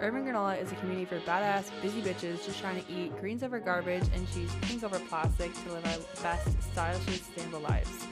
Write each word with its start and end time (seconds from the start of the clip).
Urban 0.00 0.24
Granola 0.24 0.62
is 0.62 0.70
a 0.70 0.76
community 0.76 1.04
for 1.04 1.18
badass, 1.20 1.72
busy 1.82 2.00
bitches 2.00 2.44
just 2.46 2.60
trying 2.60 2.80
to 2.80 2.92
eat 2.92 3.18
greens 3.18 3.42
over 3.42 3.58
garbage 3.58 4.04
and 4.14 4.30
choose 4.32 4.48
pink 4.62 4.84
over 4.84 5.00
plastic 5.00 5.52
to 5.52 5.72
live 5.72 5.84
our 5.86 6.22
best, 6.22 6.62
stylishly 6.62 7.14
sustainable 7.14 7.58
lives. 7.58 8.06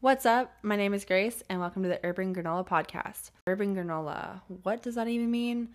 What's 0.00 0.26
up? 0.26 0.52
My 0.62 0.76
name 0.76 0.92
is 0.92 1.06
Grace, 1.06 1.42
and 1.48 1.60
welcome 1.60 1.82
to 1.84 1.88
the 1.88 1.98
Urban 2.04 2.34
Granola 2.34 2.68
podcast. 2.68 3.30
Urban 3.46 3.74
Granola, 3.74 4.42
what 4.62 4.82
does 4.82 4.96
that 4.96 5.08
even 5.08 5.30
mean? 5.30 5.70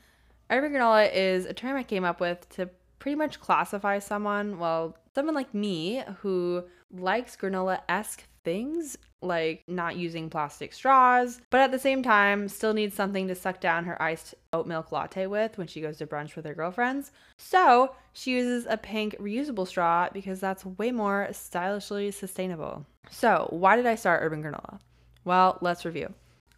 Urban 0.52 0.72
Granola 0.72 1.12
is 1.12 1.48
a 1.48 1.56
term 1.56 1.76
I 1.76 1.84
came 1.84 2.04
up 2.04 2.20
with 2.20 2.48
to 2.50 2.70
pretty 3.00 3.16
much 3.16 3.40
classify 3.40 3.98
someone, 3.98 4.60
well, 4.60 4.96
someone 5.16 5.34
like 5.34 5.52
me 5.56 6.04
who 6.20 6.64
likes 6.92 7.36
granola 7.36 7.80
esque 7.90 8.26
things 8.44 8.98
like 9.22 9.64
not 9.68 9.96
using 9.96 10.30
plastic 10.30 10.74
straws, 10.74 11.40
but 11.50 11.62
at 11.62 11.72
the 11.72 11.80
same 11.80 12.02
time 12.02 12.48
still 12.48 12.74
needs 12.74 12.96
something 12.96 13.28
to 13.28 13.36
suck 13.36 13.62
down 13.62 13.86
her 13.86 14.02
iced 14.02 14.34
oat 14.52 14.66
milk 14.66 14.92
latte 14.92 15.28
with 15.28 15.58
when 15.58 15.68
she 15.68 15.82
goes 15.82 15.98
to 15.98 16.08
brunch 16.08 16.36
with 16.36 16.46
her 16.46 16.56
girlfriends. 16.56 17.12
So 17.38 17.96
she 18.14 18.32
uses 18.32 18.66
a 18.70 18.78
pink 18.78 19.16
reusable 19.20 19.68
straw 19.68 20.10
because 20.12 20.40
that's 20.40 20.66
way 20.66 20.92
more 20.92 21.30
stylishly 21.32 22.12
sustainable. 22.12 22.86
So, 23.10 23.48
why 23.50 23.76
did 23.76 23.86
I 23.86 23.96
start 23.96 24.22
Urban 24.24 24.42
Granola? 24.44 24.80
Well, 25.26 25.58
let's 25.62 25.86
review. 25.86 26.14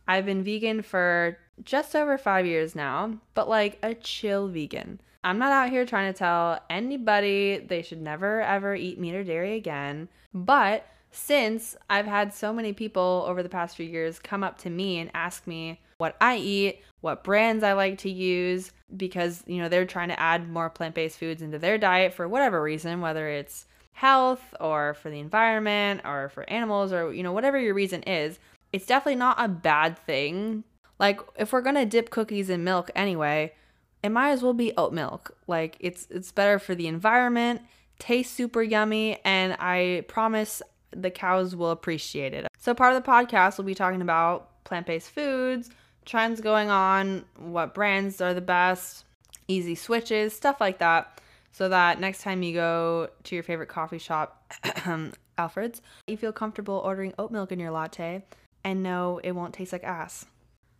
I've 0.07 0.25
been 0.25 0.43
vegan 0.43 0.81
for 0.81 1.37
just 1.63 1.95
over 1.95 2.17
five 2.17 2.45
years 2.45 2.75
now, 2.75 3.13
but 3.33 3.49
like 3.49 3.79
a 3.83 3.93
chill 3.93 4.47
vegan. 4.47 5.01
I'm 5.23 5.39
not 5.39 5.53
out 5.53 5.69
here 5.69 5.85
trying 5.85 6.11
to 6.11 6.17
tell 6.17 6.59
anybody 6.69 7.59
they 7.59 7.81
should 7.81 8.01
never 8.01 8.41
ever 8.41 8.75
eat 8.75 8.99
meat 8.99 9.15
or 9.15 9.23
dairy 9.23 9.55
again, 9.55 10.09
but 10.33 10.85
since 11.13 11.75
I've 11.89 12.05
had 12.07 12.33
so 12.33 12.51
many 12.51 12.73
people 12.73 13.23
over 13.27 13.43
the 13.43 13.49
past 13.49 13.77
few 13.77 13.85
years 13.85 14.19
come 14.19 14.43
up 14.43 14.57
to 14.59 14.69
me 14.69 14.99
and 14.99 15.11
ask 15.13 15.45
me 15.45 15.79
what 15.99 16.15
I 16.19 16.37
eat, 16.37 16.81
what 17.01 17.23
brands 17.23 17.63
I 17.63 17.73
like 17.73 17.99
to 17.99 18.09
use, 18.09 18.71
because, 18.97 19.43
you 19.45 19.61
know, 19.61 19.69
they're 19.69 19.85
trying 19.85 20.09
to 20.09 20.19
add 20.19 20.49
more 20.49 20.69
plant 20.69 20.95
based 20.95 21.19
foods 21.19 21.41
into 21.41 21.59
their 21.59 21.77
diet 21.77 22.13
for 22.13 22.27
whatever 22.27 22.61
reason, 22.61 22.99
whether 22.99 23.29
it's 23.29 23.67
health 23.93 24.55
or 24.59 24.95
for 24.95 25.09
the 25.11 25.19
environment 25.19 26.01
or 26.03 26.29
for 26.29 26.49
animals 26.49 26.91
or, 26.91 27.13
you 27.13 27.21
know, 27.21 27.31
whatever 27.31 27.59
your 27.59 27.75
reason 27.75 28.01
is, 28.03 28.39
it's 28.71 28.87
definitely 28.87 29.15
not 29.15 29.37
a 29.39 29.47
bad 29.47 29.97
thing. 29.99 30.63
Like, 30.99 31.21
if 31.37 31.53
we're 31.53 31.61
gonna 31.61 31.85
dip 31.85 32.09
cookies 32.09 32.49
in 32.49 32.63
milk 32.63 32.89
anyway, 32.95 33.53
it 34.01 34.09
might 34.09 34.31
as 34.31 34.41
well 34.41 34.53
be 34.53 34.73
oat 34.77 34.93
milk. 34.93 35.37
Like, 35.47 35.77
it's 35.79 36.07
it's 36.09 36.31
better 36.31 36.57
for 36.57 36.73
the 36.73 36.87
environment 36.87 37.61
tastes 37.99 38.35
super 38.35 38.61
yummy, 38.61 39.19
and 39.23 39.55
I 39.59 40.03
promise 40.07 40.61
the 40.95 41.11
cows 41.11 41.55
will 41.55 41.71
appreciate 41.71 42.33
it. 42.33 42.47
So, 42.57 42.73
part 42.73 42.95
of 42.95 43.03
the 43.03 43.09
podcast, 43.09 43.57
we'll 43.57 43.65
be 43.65 43.75
talking 43.75 44.01
about 44.01 44.63
plant 44.63 44.85
based 44.85 45.09
foods, 45.09 45.69
trends 46.05 46.41
going 46.41 46.69
on, 46.69 47.25
what 47.37 47.73
brands 47.73 48.21
are 48.21 48.33
the 48.33 48.41
best, 48.41 49.05
easy 49.47 49.75
switches, 49.75 50.33
stuff 50.33 50.59
like 50.59 50.79
that. 50.79 51.19
So 51.51 51.69
that 51.69 51.99
next 51.99 52.23
time 52.23 52.41
you 52.41 52.53
go 52.53 53.09
to 53.25 53.35
your 53.35 53.43
favorite 53.43 53.69
coffee 53.69 53.99
shop, 53.99 54.53
Alfred's, 55.37 55.81
you 56.07 56.17
feel 56.17 56.31
comfortable 56.31 56.81
ordering 56.83 57.13
oat 57.19 57.31
milk 57.31 57.51
in 57.51 57.59
your 57.59 57.71
latte 57.71 58.23
and 58.63 58.81
know 58.81 59.19
it 59.23 59.33
won't 59.33 59.53
taste 59.53 59.71
like 59.71 59.83
ass. 59.83 60.25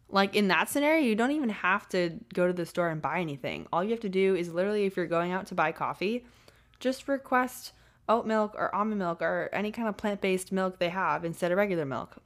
Like 0.09 0.35
in 0.35 0.47
that 0.47 0.69
scenario, 0.69 1.03
you 1.03 1.15
don't 1.15 1.31
even 1.31 1.49
have 1.49 1.87
to 1.89 2.19
go 2.33 2.47
to 2.47 2.53
the 2.53 2.65
store 2.65 2.89
and 2.89 3.01
buy 3.01 3.19
anything. 3.19 3.67
All 3.71 3.83
you 3.83 3.91
have 3.91 3.99
to 4.01 4.09
do 4.09 4.35
is 4.35 4.51
literally, 4.51 4.85
if 4.85 4.97
you're 4.97 5.05
going 5.05 5.31
out 5.31 5.47
to 5.47 5.55
buy 5.55 5.71
coffee, 5.71 6.25
just 6.79 7.07
request 7.07 7.73
oat 8.09 8.25
milk 8.25 8.55
or 8.57 8.73
almond 8.73 8.99
milk 8.99 9.21
or 9.21 9.49
any 9.53 9.71
kind 9.71 9.87
of 9.87 9.97
plant 9.97 10.21
based 10.21 10.51
milk 10.51 10.79
they 10.79 10.89
have 10.89 11.25
instead 11.25 11.51
of 11.51 11.57
regular 11.57 11.85
milk. 11.85 12.17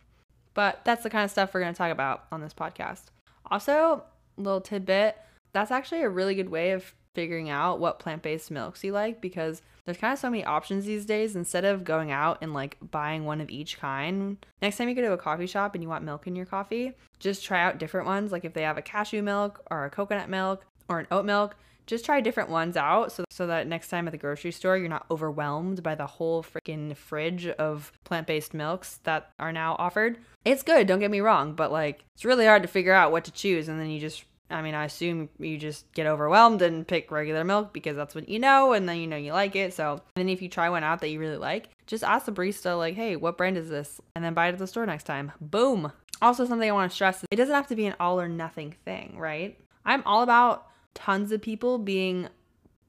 But 0.54 0.82
that's 0.84 1.04
the 1.04 1.10
kind 1.10 1.24
of 1.24 1.32
stuff 1.32 1.54
we're 1.54 1.62
going 1.62 1.74
to 1.74 1.78
talk 1.78 1.92
about 1.92 2.26
on 2.32 2.42
this 2.42 2.54
podcast. 2.54 3.06
Also, 3.50 4.04
little 4.38 4.62
tidbit 4.62 5.18
that's 5.58 5.72
actually 5.72 6.04
a 6.04 6.10
really 6.10 6.36
good 6.36 6.50
way 6.50 6.72
of 6.72 6.94
figuring 7.16 7.50
out 7.50 7.80
what 7.80 7.98
plant 7.98 8.22
based 8.22 8.52
milks 8.52 8.84
you 8.84 8.92
like 8.92 9.20
because 9.20 9.64
there's 9.86 9.98
kind 9.98 10.14
of 10.14 10.20
so 10.20 10.30
many 10.30 10.46
options 10.46 10.86
these 10.86 11.04
days. 11.06 11.36
Instead 11.36 11.66
of 11.66 11.84
going 11.84 12.12
out 12.12 12.38
and 12.42 12.54
like 12.54 12.78
buying 12.92 13.26
one 13.26 13.42
of 13.42 13.50
each 13.50 13.80
kind, 13.80 14.38
next 14.62 14.78
time 14.78 14.88
you 14.88 14.94
go 14.94 15.02
to 15.02 15.14
a 15.14 15.18
coffee 15.18 15.48
shop 15.48 15.74
and 15.74 15.84
you 15.84 15.90
want 15.90 16.04
milk 16.04 16.28
in 16.28 16.36
your 16.36 16.46
coffee, 16.46 16.94
just 17.18 17.44
try 17.44 17.64
out 17.64 17.80
different 17.80 18.06
ones. 18.06 18.32
Like 18.32 18.46
if 18.46 18.54
they 18.54 18.62
have 18.62 18.78
a 18.78 18.84
cashew 18.84 19.24
milk 19.24 19.64
or 19.72 19.86
a 19.86 19.90
coconut 19.90 20.30
milk 20.30 20.64
or 20.90 21.00
an 21.00 21.08
oat 21.10 21.26
milk, 21.26 21.56
just 21.88 22.06
try 22.06 22.22
different 22.22 22.50
ones 22.50 22.78
out 22.78 23.12
so, 23.12 23.26
so 23.30 23.48
that 23.48 23.68
next 23.68 23.90
time 23.90 24.08
at 24.08 24.12
the 24.12 24.18
grocery 24.18 24.52
store 24.52 24.78
you're 24.78 24.88
not 24.88 25.06
overwhelmed 25.10 25.82
by 25.82 25.96
the 25.96 26.06
whole 26.06 26.44
freaking 26.44 26.96
fridge 26.96 27.48
of 27.48 27.92
plant-based 28.04 28.54
milks 28.54 29.00
that 29.04 29.32
are 29.40 29.52
now 29.52 29.76
offered 29.80 30.18
it's 30.46 30.64
good 30.64 30.86
don't 30.86 31.00
get 31.00 31.12
me 31.12 31.22
wrong 31.22 31.54
but 31.54 31.72
like 31.72 32.04
it's 32.14 32.26
really 32.26 32.46
hard 32.46 32.62
to 32.62 32.68
figure 32.68 32.94
out 32.94 33.12
what 33.12 33.26
to 33.26 33.32
choose 33.32 33.68
and 33.68 33.80
then 33.80 33.90
you 33.90 34.00
just 34.00 34.24
I 34.50 34.62
mean, 34.62 34.76
I 34.76 34.86
assume 34.86 35.30
you 35.40 35.58
just 35.58 35.92
get 35.92 36.08
overwhelmed 36.08 36.62
and 36.62 36.88
pick 36.88 37.12
regular 37.12 37.44
milk 37.44 37.74
because 37.74 37.98
that's 37.98 38.16
what 38.16 38.30
you 38.30 38.40
know, 38.40 38.72
and 38.74 38.88
then 38.88 38.98
you 38.98 39.08
know 39.08 39.18
you 39.18 39.34
like 39.34 39.56
it. 39.56 39.74
So, 39.74 39.94
and 39.94 40.02
then 40.16 40.30
if 40.30 40.42
you 40.42 40.48
try 40.48 40.70
one 40.70 40.84
out 40.84 41.02
that 41.02 41.10
you 41.10 41.20
really 41.20 41.38
like, 41.38 41.70
just 41.86 42.04
ask 42.04 42.26
the 42.26 42.32
barista, 42.32 42.78
like, 42.78 42.96
hey, 42.96 43.16
what 43.18 43.38
brand 43.38 43.58
is 43.58 43.70
this? 43.70 44.00
And 44.16 44.24
then 44.24 44.34
buy 44.34 44.48
it 44.48 44.54
at 44.54 44.60
the 44.60 44.68
store 44.68 44.86
next 44.86 45.04
time. 45.04 45.34
Boom. 45.42 45.92
Also, 46.22 46.46
something 46.46 46.70
I 46.70 46.74
want 46.74 46.90
to 46.90 46.96
stress 46.96 47.24
it 47.30 47.36
doesn't 47.36 47.54
have 47.54 47.68
to 47.68 47.76
be 47.76 47.88
an 47.88 47.96
all 48.00 48.20
or 48.20 48.30
nothing 48.30 48.76
thing, 48.86 49.18
right? 49.18 49.60
I'm 49.86 50.04
all 50.06 50.24
about 50.24 50.68
tons 50.98 51.32
of 51.32 51.42
people 51.42 51.78
being 51.78 52.28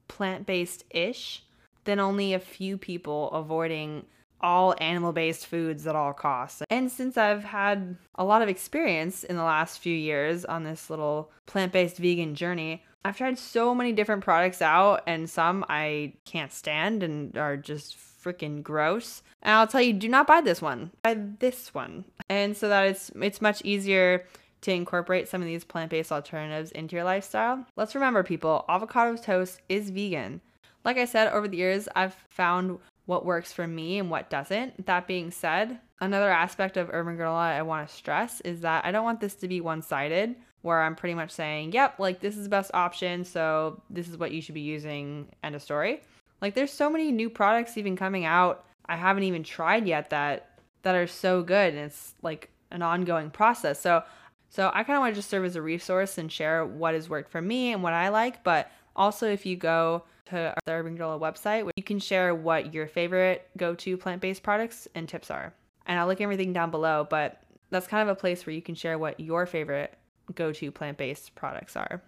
plant 0.07 0.47
based 0.47 0.83
ish 0.89 1.43
than 1.83 1.99
only 1.99 2.33
a 2.33 2.39
few 2.39 2.75
people 2.77 3.29
avoiding 3.31 4.05
all 4.41 4.73
animal 4.79 5.11
based 5.11 5.45
foods 5.45 5.85
at 5.85 5.95
all 5.95 6.13
costs. 6.13 6.63
And 6.69 6.91
since 6.91 7.17
I've 7.17 7.43
had 7.43 7.97
a 8.15 8.23
lot 8.23 8.41
of 8.41 8.49
experience 8.49 9.23
in 9.23 9.35
the 9.35 9.43
last 9.43 9.79
few 9.79 9.95
years 9.95 10.43
on 10.43 10.63
this 10.63 10.89
little 10.89 11.31
plant 11.45 11.71
based 11.71 11.97
vegan 11.97 12.33
journey, 12.33 12.83
I've 13.05 13.17
tried 13.17 13.37
so 13.37 13.75
many 13.75 13.93
different 13.93 14.23
products 14.23 14.61
out, 14.61 15.03
and 15.07 15.29
some 15.29 15.63
I 15.69 16.13
can't 16.25 16.51
stand 16.51 17.03
and 17.03 17.37
are 17.37 17.57
just 17.57 17.95
freaking 17.97 18.63
gross. 18.63 19.21
And 19.41 19.53
I'll 19.53 19.67
tell 19.67 19.81
you, 19.81 19.93
do 19.93 20.09
not 20.09 20.27
buy 20.27 20.41
this 20.41 20.61
one. 20.61 20.91
Buy 21.03 21.17
this 21.39 21.73
one. 21.73 22.05
And 22.27 22.57
so 22.57 22.67
that 22.69 22.87
it's 22.87 23.11
it's 23.15 23.41
much 23.41 23.61
easier 23.63 24.25
to 24.61 24.71
incorporate 24.71 25.27
some 25.27 25.41
of 25.41 25.47
these 25.47 25.63
plant 25.63 25.91
based 25.91 26.11
alternatives 26.11 26.71
into 26.71 26.95
your 26.95 27.05
lifestyle. 27.05 27.65
Let's 27.75 27.95
remember, 27.95 28.23
people, 28.23 28.65
avocado 28.69 29.15
toast 29.17 29.61
is 29.69 29.89
vegan. 29.89 30.41
Like 30.83 30.97
I 30.97 31.05
said, 31.05 31.31
over 31.31 31.47
the 31.47 31.57
years, 31.57 31.87
I've 31.95 32.15
found 32.29 32.79
what 33.05 33.25
works 33.25 33.51
for 33.51 33.67
me 33.67 33.99
and 33.99 34.09
what 34.09 34.29
doesn't. 34.29 34.85
That 34.85 35.07
being 35.07 35.31
said, 35.31 35.79
another 35.99 36.29
aspect 36.29 36.77
of 36.77 36.89
urban 36.91 37.17
granola 37.17 37.55
I 37.57 37.61
want 37.61 37.87
to 37.87 37.93
stress 37.93 38.41
is 38.41 38.61
that 38.61 38.85
I 38.85 38.91
don't 38.91 39.03
want 39.03 39.19
this 39.19 39.35
to 39.35 39.47
be 39.47 39.61
one 39.61 39.81
sided, 39.81 40.35
where 40.61 40.81
I'm 40.81 40.95
pretty 40.95 41.15
much 41.15 41.31
saying, 41.31 41.73
yep, 41.73 41.99
like 41.99 42.19
this 42.19 42.37
is 42.37 42.43
the 42.43 42.49
best 42.49 42.71
option, 42.73 43.23
so 43.23 43.81
this 43.89 44.07
is 44.07 44.17
what 44.17 44.31
you 44.31 44.41
should 44.41 44.55
be 44.55 44.61
using, 44.61 45.27
end 45.43 45.55
of 45.55 45.61
story. 45.61 46.01
Like 46.41 46.53
there's 46.53 46.71
so 46.71 46.89
many 46.89 47.11
new 47.11 47.29
products 47.29 47.77
even 47.77 47.95
coming 47.95 48.25
out 48.25 48.65
I 48.89 48.95
haven't 48.95 49.23
even 49.23 49.43
tried 49.43 49.87
yet 49.87 50.09
that 50.09 50.49
that 50.81 50.95
are 50.95 51.07
so 51.07 51.43
good 51.43 51.73
and 51.75 51.85
it's 51.85 52.15
like 52.23 52.49
an 52.71 52.81
ongoing 52.81 53.29
process. 53.29 53.79
So 53.79 54.03
so 54.49 54.71
I 54.73 54.83
kind 54.83 54.97
of 54.97 55.01
want 55.01 55.13
to 55.13 55.19
just 55.19 55.29
serve 55.29 55.45
as 55.45 55.55
a 55.55 55.61
resource 55.61 56.17
and 56.17 56.31
share 56.31 56.65
what 56.65 56.93
has 56.95 57.09
worked 57.09 57.31
for 57.31 57.41
me 57.41 57.71
and 57.71 57.83
what 57.83 57.93
I 57.93 58.09
like. 58.09 58.43
But 58.43 58.71
also, 58.95 59.29
if 59.29 59.45
you 59.45 59.55
go 59.55 60.03
to 60.25 60.53
the 60.65 60.71
Urban 60.71 60.97
Granola 60.97 61.19
website, 61.19 61.69
you 61.75 61.83
can 61.83 61.99
share 61.99 62.33
what 62.33 62.73
your 62.73 62.87
favorite 62.87 63.47
go-to 63.57 63.95
plant-based 63.95 64.43
products 64.43 64.87
and 64.95 65.07
tips 65.07 65.29
are. 65.29 65.53
And 65.85 65.99
I'll 65.99 66.07
link 66.07 66.21
everything 66.21 66.51
down 66.51 66.71
below. 66.71 67.07
But 67.09 67.41
that's 67.69 67.87
kind 67.87 68.07
of 68.07 68.15
a 68.15 68.19
place 68.19 68.45
where 68.45 68.53
you 68.53 68.61
can 68.61 68.75
share 68.75 68.97
what 68.97 69.19
your 69.19 69.45
favorite 69.45 69.95
go-to 70.33 70.71
plant-based 70.71 71.35
products 71.35 71.75
are. 71.75 72.01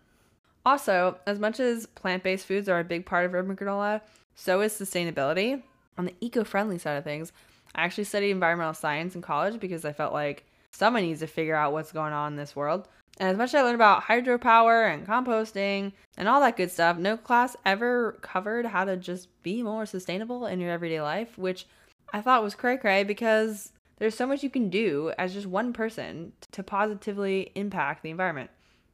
Also, 0.65 1.17
as 1.25 1.39
much 1.39 1.59
as 1.59 1.85
plant-based 1.87 2.45
foods 2.45 2.69
are 2.69 2.79
a 2.79 2.83
big 2.83 3.05
part 3.05 3.25
of 3.25 3.33
Urban 3.33 3.55
Granola, 3.55 4.01
so 4.35 4.61
is 4.61 4.73
sustainability. 4.73 5.61
On 5.97 6.05
the 6.05 6.15
eco-friendly 6.21 6.77
side 6.77 6.97
of 6.97 7.03
things, 7.03 7.31
I 7.75 7.83
actually 7.83 8.03
studied 8.05 8.31
environmental 8.31 8.73
science 8.73 9.15
in 9.15 9.21
college 9.21 9.59
because 9.59 9.85
I 9.85 9.93
felt 9.93 10.13
like 10.13 10.45
someone 10.71 11.03
needs 11.03 11.19
to 11.19 11.27
figure 11.27 11.55
out 11.55 11.73
what's 11.73 11.91
going 11.91 12.13
on 12.13 12.33
in 12.33 12.37
this 12.37 12.55
world. 12.55 12.87
And 13.19 13.29
as 13.29 13.37
much 13.37 13.49
as 13.49 13.55
I 13.55 13.61
learned 13.61 13.75
about 13.75 14.03
hydropower 14.03 14.91
and 14.91 15.05
composting 15.05 15.91
and 16.17 16.27
all 16.27 16.39
that 16.41 16.57
good 16.57 16.71
stuff, 16.71 16.97
no 16.97 17.17
class 17.17 17.55
ever 17.65 18.17
covered 18.21 18.65
how 18.65 18.85
to 18.85 18.97
just 18.97 19.27
be 19.43 19.61
more 19.61 19.85
sustainable 19.85 20.45
in 20.45 20.59
your 20.59 20.71
everyday 20.71 21.01
life, 21.01 21.37
which 21.37 21.67
I 22.13 22.21
thought 22.21 22.43
was 22.43 22.55
cray 22.55 22.77
cray 22.77 23.03
because 23.03 23.71
there's 23.97 24.15
so 24.15 24.25
much 24.25 24.43
you 24.43 24.49
can 24.49 24.69
do 24.69 25.11
as 25.17 25.33
just 25.33 25.45
one 25.45 25.73
person 25.73 26.33
to 26.51 26.63
positively 26.63 27.51
impact 27.53 28.01
the 28.01 28.09
environment. 28.09 28.49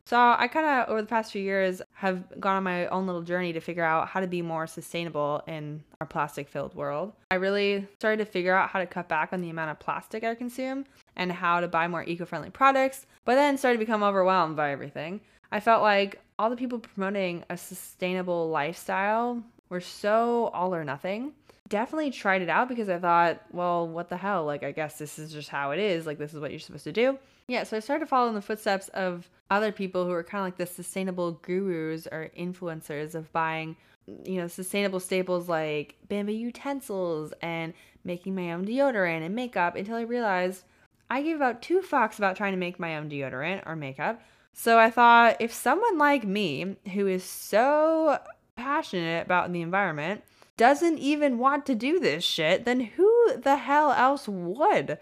So 0.08 0.18
I 0.18 0.48
kind 0.48 0.66
of, 0.66 0.88
over 0.88 1.02
the 1.02 1.08
past 1.08 1.34
few 1.34 1.42
years, 1.42 1.82
have 1.96 2.40
gone 2.40 2.56
on 2.56 2.64
my 2.64 2.88
own 2.88 3.08
little 3.08 3.24
journey 3.24 3.52
to 3.52 3.60
figure 3.60 3.84
out 3.84 4.08
how 4.08 4.22
to 4.22 4.28
be 4.28 4.42
more 4.42 4.66
sustainable 4.66 5.44
in 5.48 5.84
our 6.00 6.08
plastic 6.08 6.48
filled 6.48 6.74
world. 6.76 7.12
I 7.30 7.36
really 7.36 7.86
started 8.00 8.24
to 8.24 8.32
figure 8.32 8.56
out 8.56 8.70
how 8.70 8.80
to 8.80 8.86
cut 8.86 9.10
back 9.10 9.34
on 9.34 9.42
the 9.42 9.50
amount 9.50 9.72
of 9.72 9.80
plastic 9.80 10.24
I 10.24 10.34
consume 10.36 10.86
and 11.18 11.30
how 11.30 11.60
to 11.60 11.68
buy 11.68 11.90
more 11.90 12.06
eco 12.06 12.24
friendly 12.24 12.50
products, 12.50 13.06
but 13.26 13.36
then 13.36 13.58
started 13.58 13.80
to 13.80 13.86
become 13.86 14.02
overwhelmed 14.02 14.56
by 14.56 14.72
everything. 14.72 15.20
I 15.52 15.60
felt 15.60 15.82
like 15.82 16.22
all 16.40 16.50
the 16.50 16.56
people 16.56 16.80
promoting 16.80 17.44
a 17.50 17.58
sustainable 17.58 18.50
lifestyle 18.50 19.44
were 19.68 19.82
so 19.82 20.52
all 20.54 20.74
or 20.74 20.86
nothing. 20.86 21.34
Definitely 21.68 22.12
tried 22.12 22.42
it 22.42 22.48
out 22.48 22.70
because 22.70 22.88
I 22.88 22.98
thought, 22.98 23.42
well, 23.52 23.86
what 23.86 24.08
the 24.08 24.16
hell? 24.16 24.46
Like, 24.46 24.64
I 24.64 24.72
guess 24.72 24.98
this 24.98 25.20
is 25.20 25.34
just 25.34 25.50
how 25.50 25.72
it 25.72 25.80
is. 25.80 26.06
Like, 26.06 26.18
this 26.18 26.34
is 26.34 26.40
what 26.40 26.52
you're 26.52 26.62
supposed 26.62 26.86
to 26.86 26.94
do. 26.94 27.20
Yeah, 27.48 27.64
so 27.64 27.78
I 27.78 27.80
started 27.80 28.06
to 28.06 28.10
follow 28.10 28.28
in 28.28 28.36
the 28.36 28.42
footsteps 28.42 28.90
of 28.90 29.30
other 29.50 29.72
people 29.72 30.06
who 30.06 30.12
are 30.12 30.24
kind 30.24 30.42
of 30.42 30.48
like 30.48 30.58
the 30.58 30.66
sustainable 30.66 31.32
gurus 31.32 32.06
or 32.12 32.30
influencers 32.38 33.16
of 33.16 33.32
buying, 33.32 33.78
you 34.26 34.36
know, 34.36 34.48
sustainable 34.48 35.00
staples 35.00 35.48
like 35.48 35.96
bamboo 36.10 36.34
utensils 36.34 37.34
and 37.42 37.74
making 38.04 38.36
my 38.36 38.52
own 38.52 38.66
deodorant 38.66 39.26
and 39.26 39.34
makeup 39.34 39.78
until 39.78 39.96
I 39.96 40.02
realized 40.02 40.64
I 41.10 41.22
gave 41.22 41.38
about 41.38 41.62
two 41.62 41.80
fucks 41.80 42.18
about 42.18 42.36
trying 42.36 42.52
to 42.52 42.58
make 42.58 42.82
my 42.82 42.98
own 42.98 43.10
deodorant 43.10 43.66
or 43.66 43.78
makeup. 43.78 44.22
So 44.52 44.78
I 44.78 44.90
thought 44.90 45.38
if 45.40 45.54
someone 45.54 45.98
like 45.98 46.26
me, 46.26 46.76
who 46.94 47.08
is 47.08 47.24
so 47.24 48.20
passionate 48.58 49.26
about 49.26 49.54
the 49.54 49.62
environment, 49.62 50.22
doesn't 50.58 50.98
even 50.98 51.38
want 51.38 51.66
to 51.68 51.76
do 51.76 52.00
this 52.00 52.26
shit, 52.26 52.66
then 52.66 52.82
who 52.82 53.38
the 53.38 53.56
hell 53.56 53.94
else 53.94 54.28
would? 54.28 54.98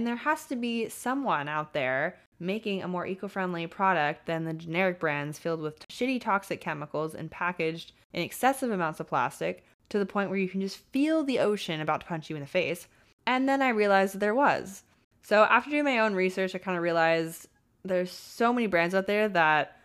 And 0.00 0.06
there 0.06 0.16
has 0.16 0.46
to 0.46 0.56
be 0.56 0.88
someone 0.88 1.46
out 1.46 1.74
there 1.74 2.16
making 2.38 2.82
a 2.82 2.88
more 2.88 3.06
eco 3.06 3.28
friendly 3.28 3.66
product 3.66 4.24
than 4.24 4.44
the 4.44 4.54
generic 4.54 4.98
brands 4.98 5.38
filled 5.38 5.60
with 5.60 5.86
shitty 5.88 6.22
toxic 6.22 6.58
chemicals 6.58 7.14
and 7.14 7.30
packaged 7.30 7.92
in 8.14 8.22
excessive 8.22 8.70
amounts 8.70 8.98
of 8.98 9.08
plastic 9.08 9.62
to 9.90 9.98
the 9.98 10.06
point 10.06 10.30
where 10.30 10.38
you 10.38 10.48
can 10.48 10.62
just 10.62 10.78
feel 10.78 11.22
the 11.22 11.38
ocean 11.38 11.82
about 11.82 12.00
to 12.00 12.06
punch 12.06 12.30
you 12.30 12.36
in 12.36 12.40
the 12.40 12.48
face. 12.48 12.88
And 13.26 13.46
then 13.46 13.60
I 13.60 13.68
realized 13.68 14.14
that 14.14 14.20
there 14.20 14.34
was. 14.34 14.84
So 15.20 15.42
after 15.42 15.68
doing 15.68 15.84
my 15.84 15.98
own 15.98 16.14
research, 16.14 16.54
I 16.54 16.58
kind 16.58 16.78
of 16.78 16.82
realized 16.82 17.48
there's 17.84 18.10
so 18.10 18.54
many 18.54 18.68
brands 18.68 18.94
out 18.94 19.06
there 19.06 19.28
that 19.28 19.76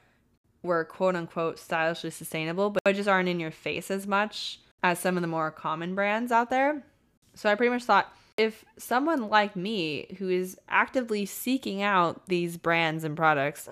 were 0.64 0.86
quote 0.86 1.18
unquote 1.18 1.60
stylishly 1.60 2.10
sustainable, 2.10 2.70
but 2.70 2.96
just 2.96 3.10
aren't 3.10 3.28
in 3.28 3.42
your 3.42 3.52
face 3.52 3.92
as 3.92 4.08
much 4.08 4.62
as 4.82 4.98
some 4.98 5.18
of 5.18 5.22
the 5.22 5.28
more 5.28 5.52
common 5.52 5.94
brands 5.94 6.32
out 6.32 6.50
there. 6.50 6.86
So 7.34 7.50
I 7.50 7.56
pretty 7.56 7.72
much 7.72 7.84
thought 7.84 8.16
if 8.38 8.66
someone 8.78 9.30
like 9.30 9.56
me 9.56 10.16
who 10.18 10.30
is 10.30 10.58
actively 10.68 11.26
seeking 11.26 11.82
out 11.82 12.28
these 12.28 12.58
brands 12.58 13.04
and 13.04 13.16
products 13.16 13.70